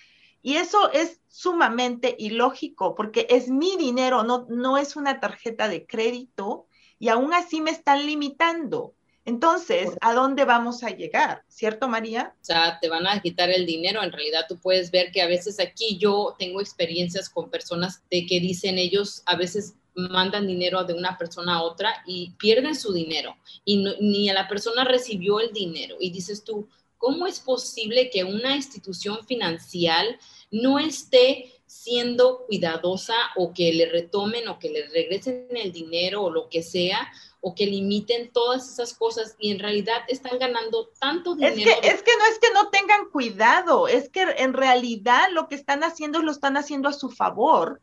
[0.43, 5.87] Y eso es sumamente ilógico porque es mi dinero, no, no es una tarjeta de
[5.87, 6.67] crédito
[6.99, 8.95] y aún así me están limitando.
[9.27, 11.45] Entonces, ¿a dónde vamos a llegar?
[11.49, 12.35] ¿Cierto, María?
[12.43, 14.03] O sea, te van a quitar el dinero.
[14.03, 18.27] En realidad, tú puedes ver que a veces aquí yo tengo experiencias con personas de
[18.27, 22.93] que dicen ellos a veces mandan dinero de una persona a otra y pierden su
[22.93, 25.97] dinero y ni a la persona recibió el dinero.
[26.01, 30.19] Y dices tú, ¿cómo es posible que una institución financiera
[30.51, 36.31] no esté siendo cuidadosa o que le retomen o que le regresen el dinero o
[36.31, 41.35] lo que sea o que limiten todas esas cosas y en realidad están ganando tanto
[41.35, 41.57] dinero.
[41.57, 45.47] Es que, es que no es que no tengan cuidado, es que en realidad lo
[45.49, 47.83] que están haciendo lo están haciendo a su favor.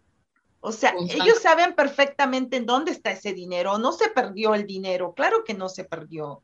[0.61, 5.13] O sea, ellos saben perfectamente en dónde está ese dinero, no se perdió el dinero,
[5.13, 6.43] claro que no se perdió.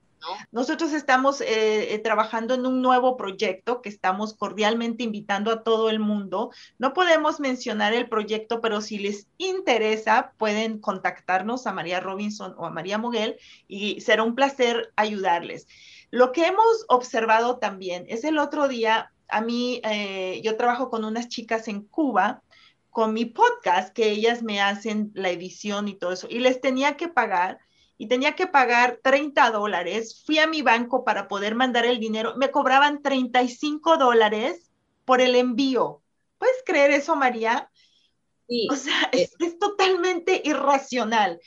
[0.51, 5.89] Nosotros estamos eh, eh, trabajando en un nuevo proyecto que estamos cordialmente invitando a todo
[5.89, 6.51] el mundo.
[6.79, 12.65] No podemos mencionar el proyecto, pero si les interesa, pueden contactarnos a María Robinson o
[12.65, 15.67] a María Moguel y será un placer ayudarles.
[16.09, 21.03] Lo que hemos observado también es el otro día, a mí, eh, yo trabajo con
[21.03, 22.41] unas chicas en Cuba
[22.97, 26.97] con mi podcast, que ellas me hacen la edición y todo eso, y les tenía
[26.97, 27.59] que pagar
[27.95, 30.23] y tenía que pagar 30 dólares.
[30.25, 32.33] Fui a mi banco para poder mandar el dinero.
[32.37, 34.71] Me cobraban 35 dólares
[35.05, 36.01] por el envío.
[36.39, 37.69] ¿Puedes creer eso, María?
[38.47, 38.67] Sí.
[38.71, 39.29] O sea, eh.
[39.41, 41.39] es, totalmente irracional.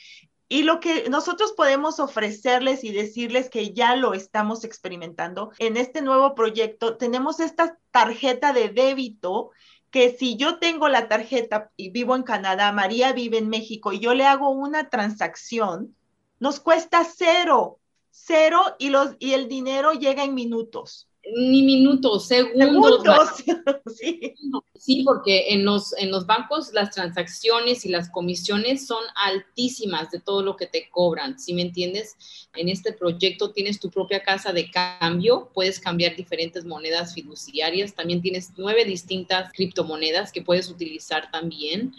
[0.47, 6.01] Y lo que nosotros podemos ofrecerles y decirles que ya lo estamos experimentando en este
[6.01, 9.51] nuevo proyecto, tenemos esta tarjeta de débito
[9.91, 13.99] que si yo tengo la tarjeta y vivo en Canadá, María vive en México y
[13.99, 15.95] yo le hago una transacción,
[16.39, 17.77] nos cuesta cero,
[18.09, 21.10] cero y, los, y el dinero llega en minutos.
[21.23, 23.29] Ni minutos, segundos.
[23.95, 24.33] sí.
[24.75, 25.03] sí.
[25.03, 30.41] porque en los, en los bancos las transacciones y las comisiones son altísimas de todo
[30.41, 31.39] lo que te cobran.
[31.39, 32.15] Si me entiendes?
[32.55, 38.21] En este proyecto tienes tu propia casa de cambio, puedes cambiar diferentes monedas fiduciarias, también
[38.21, 41.93] tienes nueve distintas criptomonedas que puedes utilizar también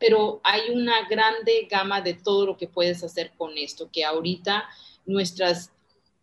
[0.00, 4.64] pero hay una grande gama de todo lo que puedes hacer con esto, que ahorita
[5.04, 5.68] nuestros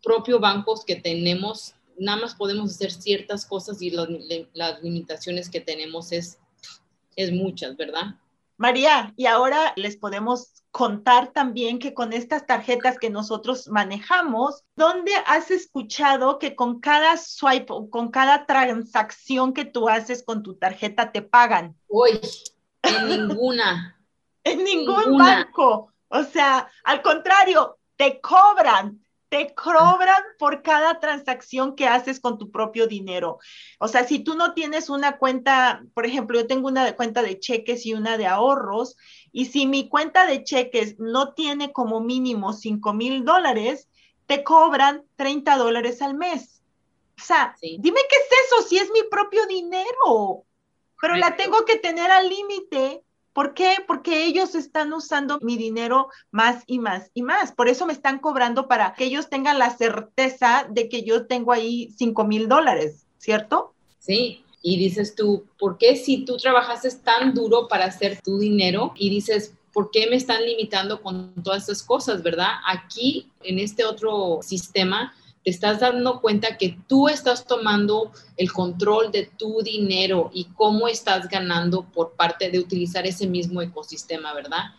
[0.04, 6.12] propios bancos que tenemos, nada más podemos hacer ciertas cosas y las limitaciones que tenemos
[6.12, 6.39] es,
[7.15, 8.15] es muchas, ¿verdad?
[8.57, 15.12] María, y ahora les podemos contar también que con estas tarjetas que nosotros manejamos, ¿dónde
[15.27, 20.55] has escuchado que con cada swipe o con cada transacción que tú haces con tu
[20.55, 21.75] tarjeta te pagan?
[21.88, 22.19] Uy,
[22.81, 23.99] en ninguna.
[24.43, 25.93] en ningún banco.
[26.07, 32.51] O sea, al contrario, te cobran, te cobran por cada transacción que haces con tu
[32.51, 33.39] propio dinero.
[33.79, 37.39] O sea, si tú no tienes una cuenta, por ejemplo, yo tengo una cuenta de
[37.39, 38.95] cheques y una de ahorros,
[39.31, 43.89] y si mi cuenta de cheques no tiene como mínimo 5 mil dólares,
[44.25, 46.61] te cobran 30 dólares al mes.
[47.19, 50.45] O sea, dime qué es eso, si es mi propio dinero
[51.01, 53.03] pero la tengo que tener al límite.
[53.38, 53.76] ¿Por qué?
[53.86, 57.52] Porque ellos están usando mi dinero más y más y más.
[57.52, 61.52] Por eso me están cobrando para que ellos tengan la certeza de que yo tengo
[61.52, 63.76] ahí 5 mil dólares, ¿cierto?
[64.00, 64.43] Sí.
[64.63, 69.12] Y dices tú, ¿por qué si tú trabajaste tan duro para hacer tu dinero y
[69.12, 72.54] dices, ¿por qué me están limitando con todas esas cosas, verdad?
[72.65, 75.13] Aquí, en este otro sistema,
[75.47, 80.89] te estás dando cuenta que tú estás tomando el control de tu dinero y cómo
[80.89, 84.73] estás ganando por parte de utilizar ese mismo ecosistema, ¿verdad?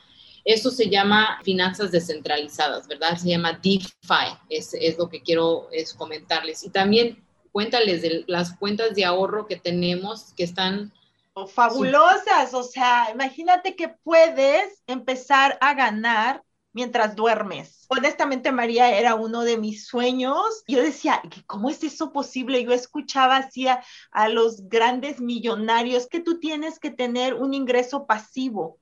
[0.44, 3.16] Eso se llama finanzas descentralizadas, ¿verdad?
[3.16, 6.62] Se llama DeFi, es, es lo que quiero es comentarles.
[6.62, 10.92] Y también cuéntales de las cuentas de ahorro que tenemos que están
[11.46, 16.42] fabulosas, o sea, imagínate que puedes empezar a ganar
[16.78, 17.86] mientras duermes.
[17.88, 20.62] Honestamente, María era uno de mis sueños.
[20.68, 22.62] Yo decía, ¿cómo es eso posible?
[22.62, 28.78] Yo escuchaba así a, los grandes millonarios que tú tienes que tener un ingreso pasivo.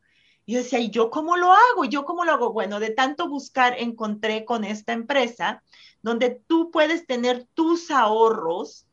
[0.47, 1.87] Yo decía, ¿y yo cómo lo hago?
[1.87, 2.53] ¿Yo cómo lo hago?
[2.53, 5.63] Bueno, de tanto buscar, encontré con esta empresa
[6.03, 8.86] donde tú puedes tener tus ahorros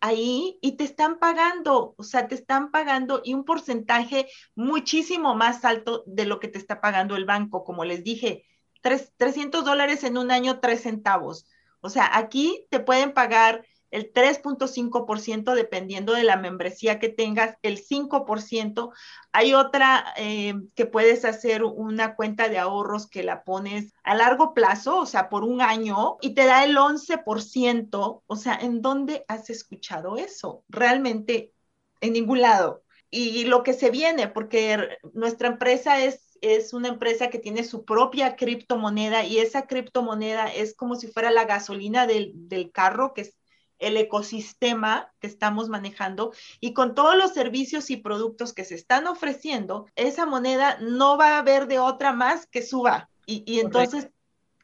[0.00, 5.64] ahí y te están pagando, o sea, te están pagando y un porcentaje muchísimo más
[5.64, 7.64] alto de lo que te está pagando el banco.
[7.64, 8.44] Como les dije,
[8.80, 11.46] 300 dólares en un año, 3 centavos.
[11.80, 17.78] O sea, aquí te pueden pagar el 3.5% dependiendo de la membresía que tengas, el
[17.78, 18.92] 5%.
[19.32, 24.54] Hay otra eh, que puedes hacer una cuenta de ahorros que la pones a largo
[24.54, 28.22] plazo, o sea, por un año, y te da el 11%.
[28.26, 30.64] O sea, ¿en dónde has escuchado eso?
[30.68, 31.52] Realmente
[32.00, 32.82] en ningún lado.
[33.10, 37.84] Y lo que se viene, porque nuestra empresa es es una empresa que tiene su
[37.84, 43.32] propia criptomoneda y esa criptomoneda es como si fuera la gasolina del, del carro, que
[43.78, 49.06] el ecosistema que estamos manejando y con todos los servicios y productos que se están
[49.06, 53.08] ofreciendo, esa moneda no va a haber de otra más que suba.
[53.26, 54.08] Y, y entonces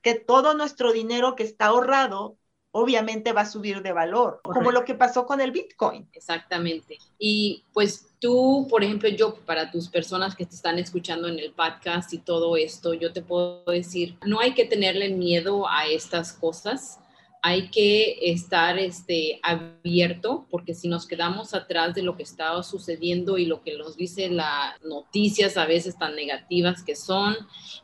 [0.03, 2.37] que todo nuestro dinero que está ahorrado
[2.77, 6.09] obviamente va a subir de valor, como lo que pasó con el Bitcoin.
[6.13, 6.99] Exactamente.
[7.21, 11.53] Y pues tú, por ejemplo, yo, para tus personas que te están escuchando en el
[11.53, 16.33] podcast y todo esto, yo te puedo decir, no hay que tenerle miedo a estas
[16.33, 16.99] cosas
[17.47, 23.37] hay que estar este, abierto, porque si nos quedamos atrás de lo que está sucediendo
[23.37, 27.37] y lo que nos dice las noticias a veces tan negativas que son,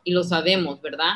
[0.02, 1.12] y lo sabemos, ¿verdad?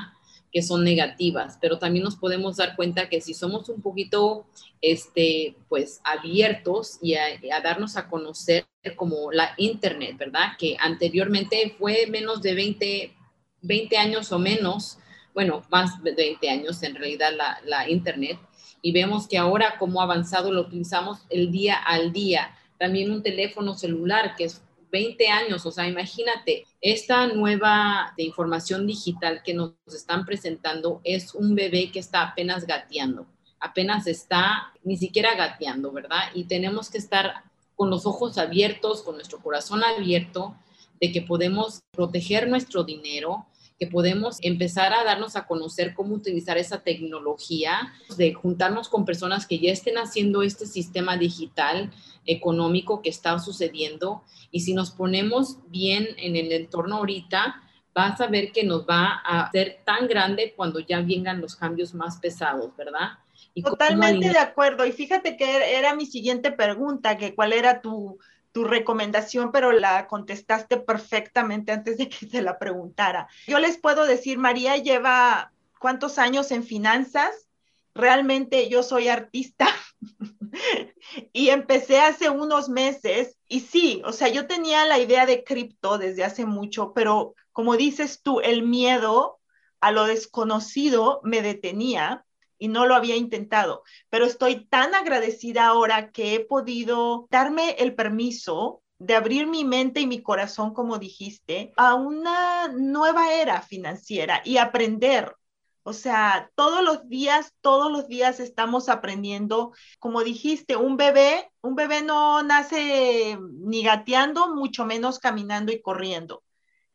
[0.53, 4.47] que son negativas, pero también nos podemos dar cuenta que si somos un poquito,
[4.83, 10.53] este, pues, abiertos y a, a, darnos a conocer como la Internet, ¿verdad?
[10.59, 13.17] Que anteriormente fue menos de 20,
[13.63, 14.99] 20 años o menos,
[15.35, 17.33] bueno, más de 20 años en realidad
[17.65, 18.39] la, Internet,
[18.81, 22.57] y vemos que ahora como avanzado lo utilizamos el día al día.
[22.79, 28.87] También un teléfono celular que es 20 años, o sea, imagínate, esta nueva de información
[28.87, 33.27] digital que nos están presentando es un bebé que está apenas gateando,
[33.59, 36.31] apenas está ni siquiera gateando, ¿verdad?
[36.35, 37.43] Y tenemos que estar
[37.75, 40.55] con los ojos abiertos, con nuestro corazón abierto,
[41.01, 43.47] de que podemos proteger nuestro dinero,
[43.79, 49.47] que podemos empezar a darnos a conocer cómo utilizar esa tecnología, de juntarnos con personas
[49.47, 51.91] que ya estén haciendo este sistema digital
[52.27, 54.23] económico que está sucediendo.
[54.51, 57.63] Y si nos ponemos bien en el entorno ahorita,
[57.95, 61.95] vas a ver que nos va a ser tan grande cuando ya vengan los cambios
[61.95, 63.19] más pesados, ¿verdad?
[63.63, 64.85] Totalmente de acuerdo.
[64.85, 68.19] Y fíjate que era mi siguiente pregunta, que cuál era tu,
[68.55, 73.27] tu recomendación, pero la contestaste perfectamente antes de que te la preguntara.
[73.49, 77.49] Yo les puedo decir, María lleva cuántos años en finanzas.
[77.97, 79.67] Realmente yo soy artista
[81.33, 85.99] y empecé hace unos meses y sí, o sea, yo tenía la idea de cripto
[85.99, 89.41] desde hace mucho, pero como dices tú, el miedo
[89.81, 92.25] a lo desconocido me detenía
[92.59, 97.95] y no lo había intentado, pero estoy tan agradecida ahora que he podido darme el
[97.95, 104.41] permiso de abrir mi mente y mi corazón, como dijiste, a una nueva era financiera
[104.45, 105.35] y aprender.
[105.83, 109.73] O sea, todos los días, todos los días estamos aprendiendo.
[109.99, 116.43] Como dijiste, un bebé, un bebé no nace ni gateando, mucho menos caminando y corriendo.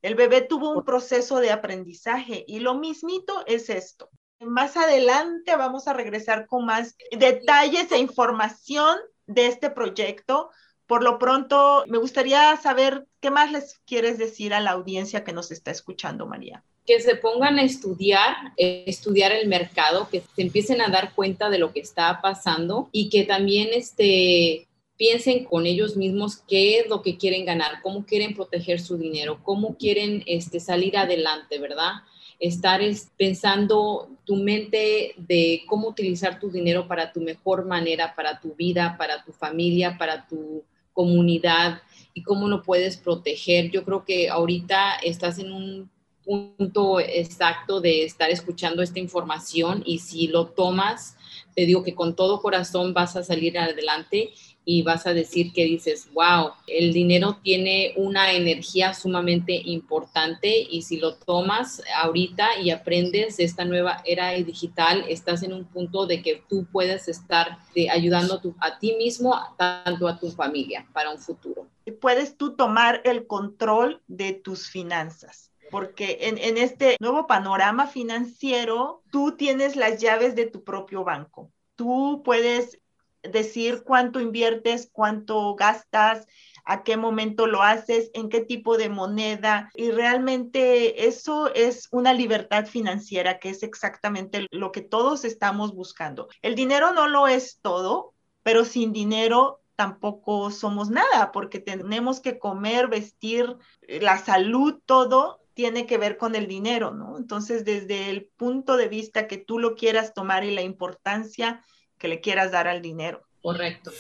[0.02, 4.10] El bebé tuvo un proceso de aprendizaje y lo mismito es esto.
[4.40, 8.98] Más adelante vamos a regresar con más detalles e información
[9.28, 10.50] de este proyecto.
[10.88, 15.34] Por lo pronto, me gustaría saber qué más les quieres decir a la audiencia que
[15.34, 16.64] nos está escuchando, María.
[16.86, 21.50] Que se pongan a estudiar, eh, estudiar el mercado, que se empiecen a dar cuenta
[21.50, 26.88] de lo que está pasando y que también este, piensen con ellos mismos qué es
[26.88, 31.92] lo que quieren ganar, cómo quieren proteger su dinero, cómo quieren este, salir adelante, ¿verdad?
[32.40, 32.82] Estar
[33.18, 38.96] pensando tu mente de cómo utilizar tu dinero para tu mejor manera, para tu vida,
[38.98, 41.82] para tu familia, para tu comunidad
[42.14, 43.72] y cómo lo puedes proteger.
[43.72, 45.90] Yo creo que ahorita estás en un
[46.24, 51.18] punto exacto de estar escuchando esta información y si lo tomas,
[51.56, 54.32] te digo que con todo corazón vas a salir adelante
[54.72, 60.84] y vas a decir que dices, wow, el dinero tiene una energía sumamente importante y
[60.84, 66.06] si lo tomas ahorita y aprendes de esta nueva era digital, estás en un punto
[66.06, 71.10] de que tú puedes estar eh, ayudando a, ti mismo, tanto a tu familia, para
[71.10, 71.66] un futuro.
[72.00, 79.36] Puedes tú tomar el control de tus finanzas porque en, este nuevo panorama financiero, tú
[79.36, 81.52] tienes las llaves de tu propio banco.
[81.76, 82.80] Tú puedes
[83.24, 86.28] decir cuánto inviertes, cuánto gastas,
[86.66, 89.72] a qué momento lo haces, en qué tipo de moneda.
[89.76, 96.28] Y realmente eso es una libertad financiera, que es exactamente lo que todos estamos buscando.
[96.42, 102.38] El dinero no lo es todo, pero sin dinero tampoco somos nada, porque tenemos que
[102.38, 103.56] comer, vestir,
[103.88, 107.18] la salud, todo tiene que ver con el dinero, ¿no?
[107.18, 111.66] Entonces, desde el punto de vista que tú lo quieras tomar y la importancia
[112.00, 113.22] que le quieras dar al dinero.
[113.42, 113.92] Correcto.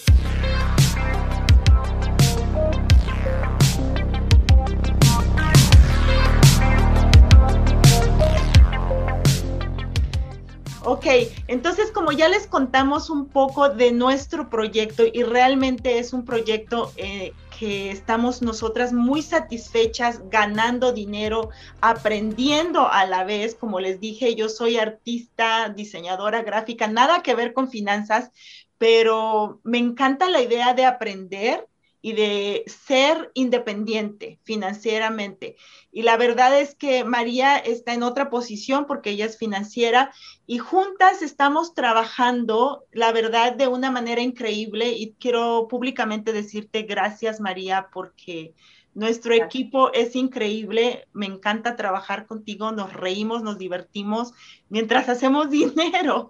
[10.83, 11.05] Ok,
[11.47, 16.91] entonces como ya les contamos un poco de nuestro proyecto y realmente es un proyecto
[16.97, 21.49] eh, que estamos nosotras muy satisfechas ganando dinero,
[21.81, 27.51] aprendiendo a la vez, como les dije, yo soy artista, diseñadora gráfica, nada que ver
[27.51, 28.31] con finanzas,
[28.77, 31.67] pero me encanta la idea de aprender
[32.02, 35.58] y de ser independiente financieramente.
[35.91, 40.13] Y la verdad es que María está en otra posición porque ella es financiera
[40.47, 47.39] y juntas estamos trabajando, la verdad, de una manera increíble y quiero públicamente decirte gracias
[47.39, 48.54] María porque
[48.93, 54.33] nuestro equipo es increíble, me encanta trabajar contigo, nos reímos, nos divertimos
[54.69, 56.29] mientras hacemos dinero.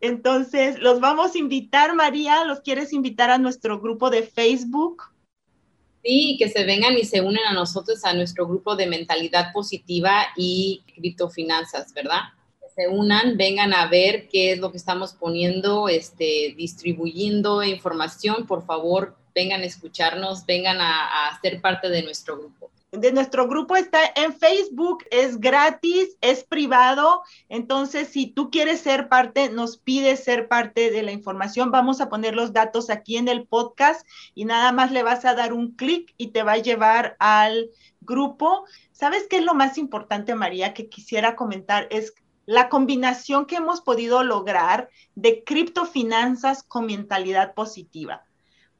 [0.00, 5.02] Entonces, los vamos a invitar, María, ¿los quieres invitar a nuestro grupo de Facebook?
[6.02, 10.28] Sí, que se vengan y se unen a nosotros, a nuestro grupo de mentalidad positiva
[10.36, 12.20] y criptofinanzas, ¿verdad?
[12.60, 18.46] Que se unan, vengan a ver qué es lo que estamos poniendo, este, distribuyendo información,
[18.46, 23.46] por favor, vengan a escucharnos, vengan a, a ser parte de nuestro grupo de nuestro
[23.46, 29.78] grupo está en Facebook, es gratis, es privado, entonces si tú quieres ser parte, nos
[29.78, 34.06] pides ser parte de la información, vamos a poner los datos aquí en el podcast
[34.34, 37.70] y nada más le vas a dar un clic y te va a llevar al
[38.00, 38.64] grupo.
[38.90, 41.86] ¿Sabes qué es lo más importante, María, que quisiera comentar?
[41.90, 42.14] Es
[42.44, 48.24] la combinación que hemos podido lograr de criptofinanzas con mentalidad positiva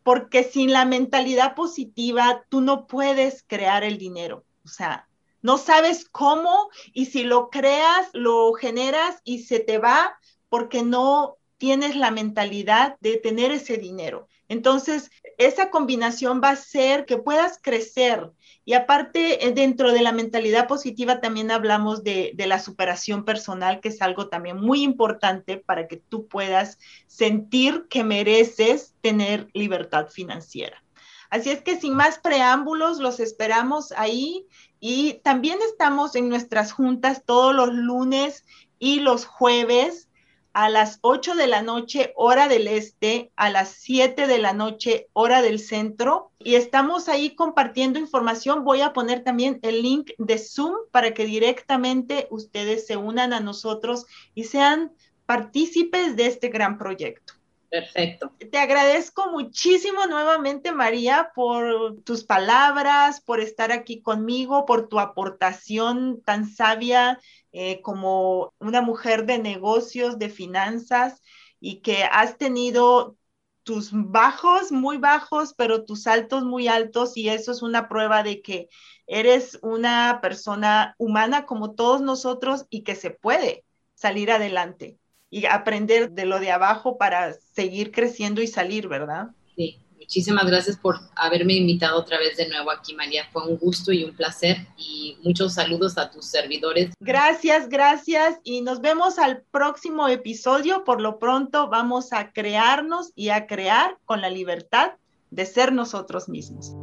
[0.02, 4.44] porque sin la mentalidad positiva tú no puedes crear el dinero.
[4.64, 5.08] O sea,
[5.42, 11.36] no sabes cómo y si lo creas, lo generas y se te va porque no
[11.58, 14.28] tienes la mentalidad de tener ese dinero.
[14.48, 18.32] Entonces, esa combinación va a ser que puedas crecer.
[18.70, 23.80] Y aparte, eh, dentro de la mentalidad positiva también hablamos de, de, la superación personal,
[23.80, 30.06] que es algo también muy importante para que tú puedas sentir que mereces tener libertad
[30.06, 30.84] financiera.
[31.30, 34.46] Así es que sin más preámbulos, los esperamos ahí
[34.78, 38.44] y también estamos en nuestras juntas todos los lunes
[38.78, 40.08] y los jueves
[40.52, 45.08] a las 8 de la noche, hora del este, a las 7 de la noche,
[45.12, 46.32] hora del centro.
[46.38, 48.64] Y estamos ahí compartiendo información.
[48.64, 53.40] Voy a poner también el link de Zoom para que directamente ustedes se unan a
[53.40, 54.92] nosotros y sean
[55.26, 57.34] partícipes de este gran proyecto.
[57.70, 58.32] Perfecto.
[58.50, 66.20] Te agradezco muchísimo nuevamente, María, por tus palabras, por estar aquí conmigo, por tu aportación
[66.24, 67.20] tan sabia
[67.52, 71.22] eh, como una mujer de negocios, de finanzas,
[71.60, 73.16] y que has tenido
[73.62, 78.40] tus bajos muy bajos, pero tus altos muy altos, y eso es una prueba de
[78.42, 78.68] que
[79.06, 84.98] eres una persona humana como todos nosotros y que se puede salir adelante
[85.28, 89.28] y aprender de lo de abajo para seguir creciendo y salir, ¿verdad?
[89.56, 93.28] Sí, muchísimas gracias por haberme invitado otra vez de nuevo aquí, María.
[93.32, 96.90] Fue un gusto y un placer y muchos saludos a tus servidores.
[96.98, 100.84] Gracias, gracias y nos vemos al próximo episodio.
[100.84, 104.92] Por lo pronto vamos a crearnos y a crear con la libertad
[105.30, 106.74] de ser nosotros mismos.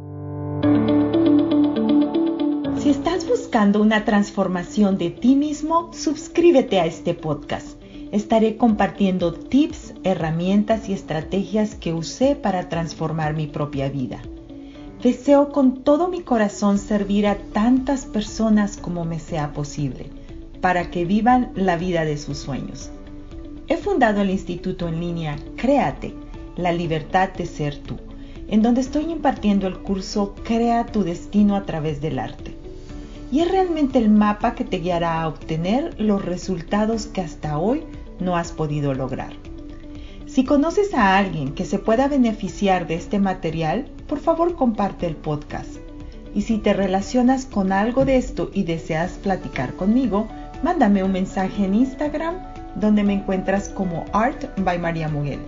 [2.80, 7.77] Si estás buscando una transformación de ti mismo, suscríbete a este podcast
[8.12, 14.20] estaré compartiendo tips, herramientas y estrategias que usé para transformar mi propia vida.
[15.02, 20.10] Deseo con todo mi corazón servir a tantas personas como me sea posible,
[20.60, 22.90] para que vivan la vida de sus sueños.
[23.68, 26.14] He fundado el instituto en línea Créate,
[26.56, 27.96] la libertad de ser tú,
[28.48, 32.56] en donde estoy impartiendo el curso Crea tu destino a través del arte.
[33.30, 37.84] Y es realmente el mapa que te guiará a obtener los resultados que hasta hoy
[38.20, 39.32] no has podido lograr.
[40.26, 45.16] Si conoces a alguien que se pueda beneficiar de este material, por favor comparte el
[45.16, 45.76] podcast.
[46.34, 50.28] Y si te relacionas con algo de esto y deseas platicar conmigo,
[50.62, 52.36] mándame un mensaje en Instagram
[52.74, 55.40] donde me encuentras como Art by María Muguel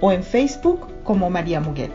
[0.00, 1.92] o en Facebook como María Muguel.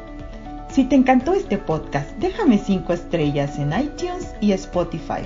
[0.69, 5.23] Si te encantó este podcast, déjame 5 estrellas en iTunes y Spotify.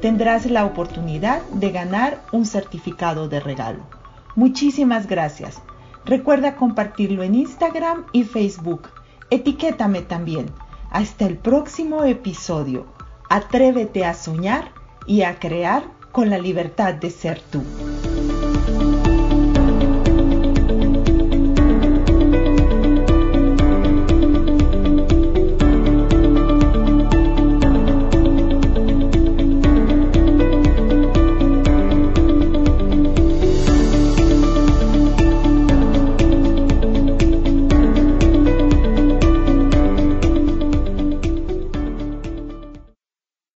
[0.00, 3.91] Tendrás la oportunidad de ganar un certificado de regalo.
[4.34, 5.60] Muchísimas gracias.
[6.04, 8.88] Recuerda compartirlo en Instagram y Facebook.
[9.30, 10.46] Etiquétame también.
[10.90, 12.86] Hasta el próximo episodio.
[13.28, 14.72] Atrévete a soñar
[15.06, 17.62] y a crear con la libertad de ser tú.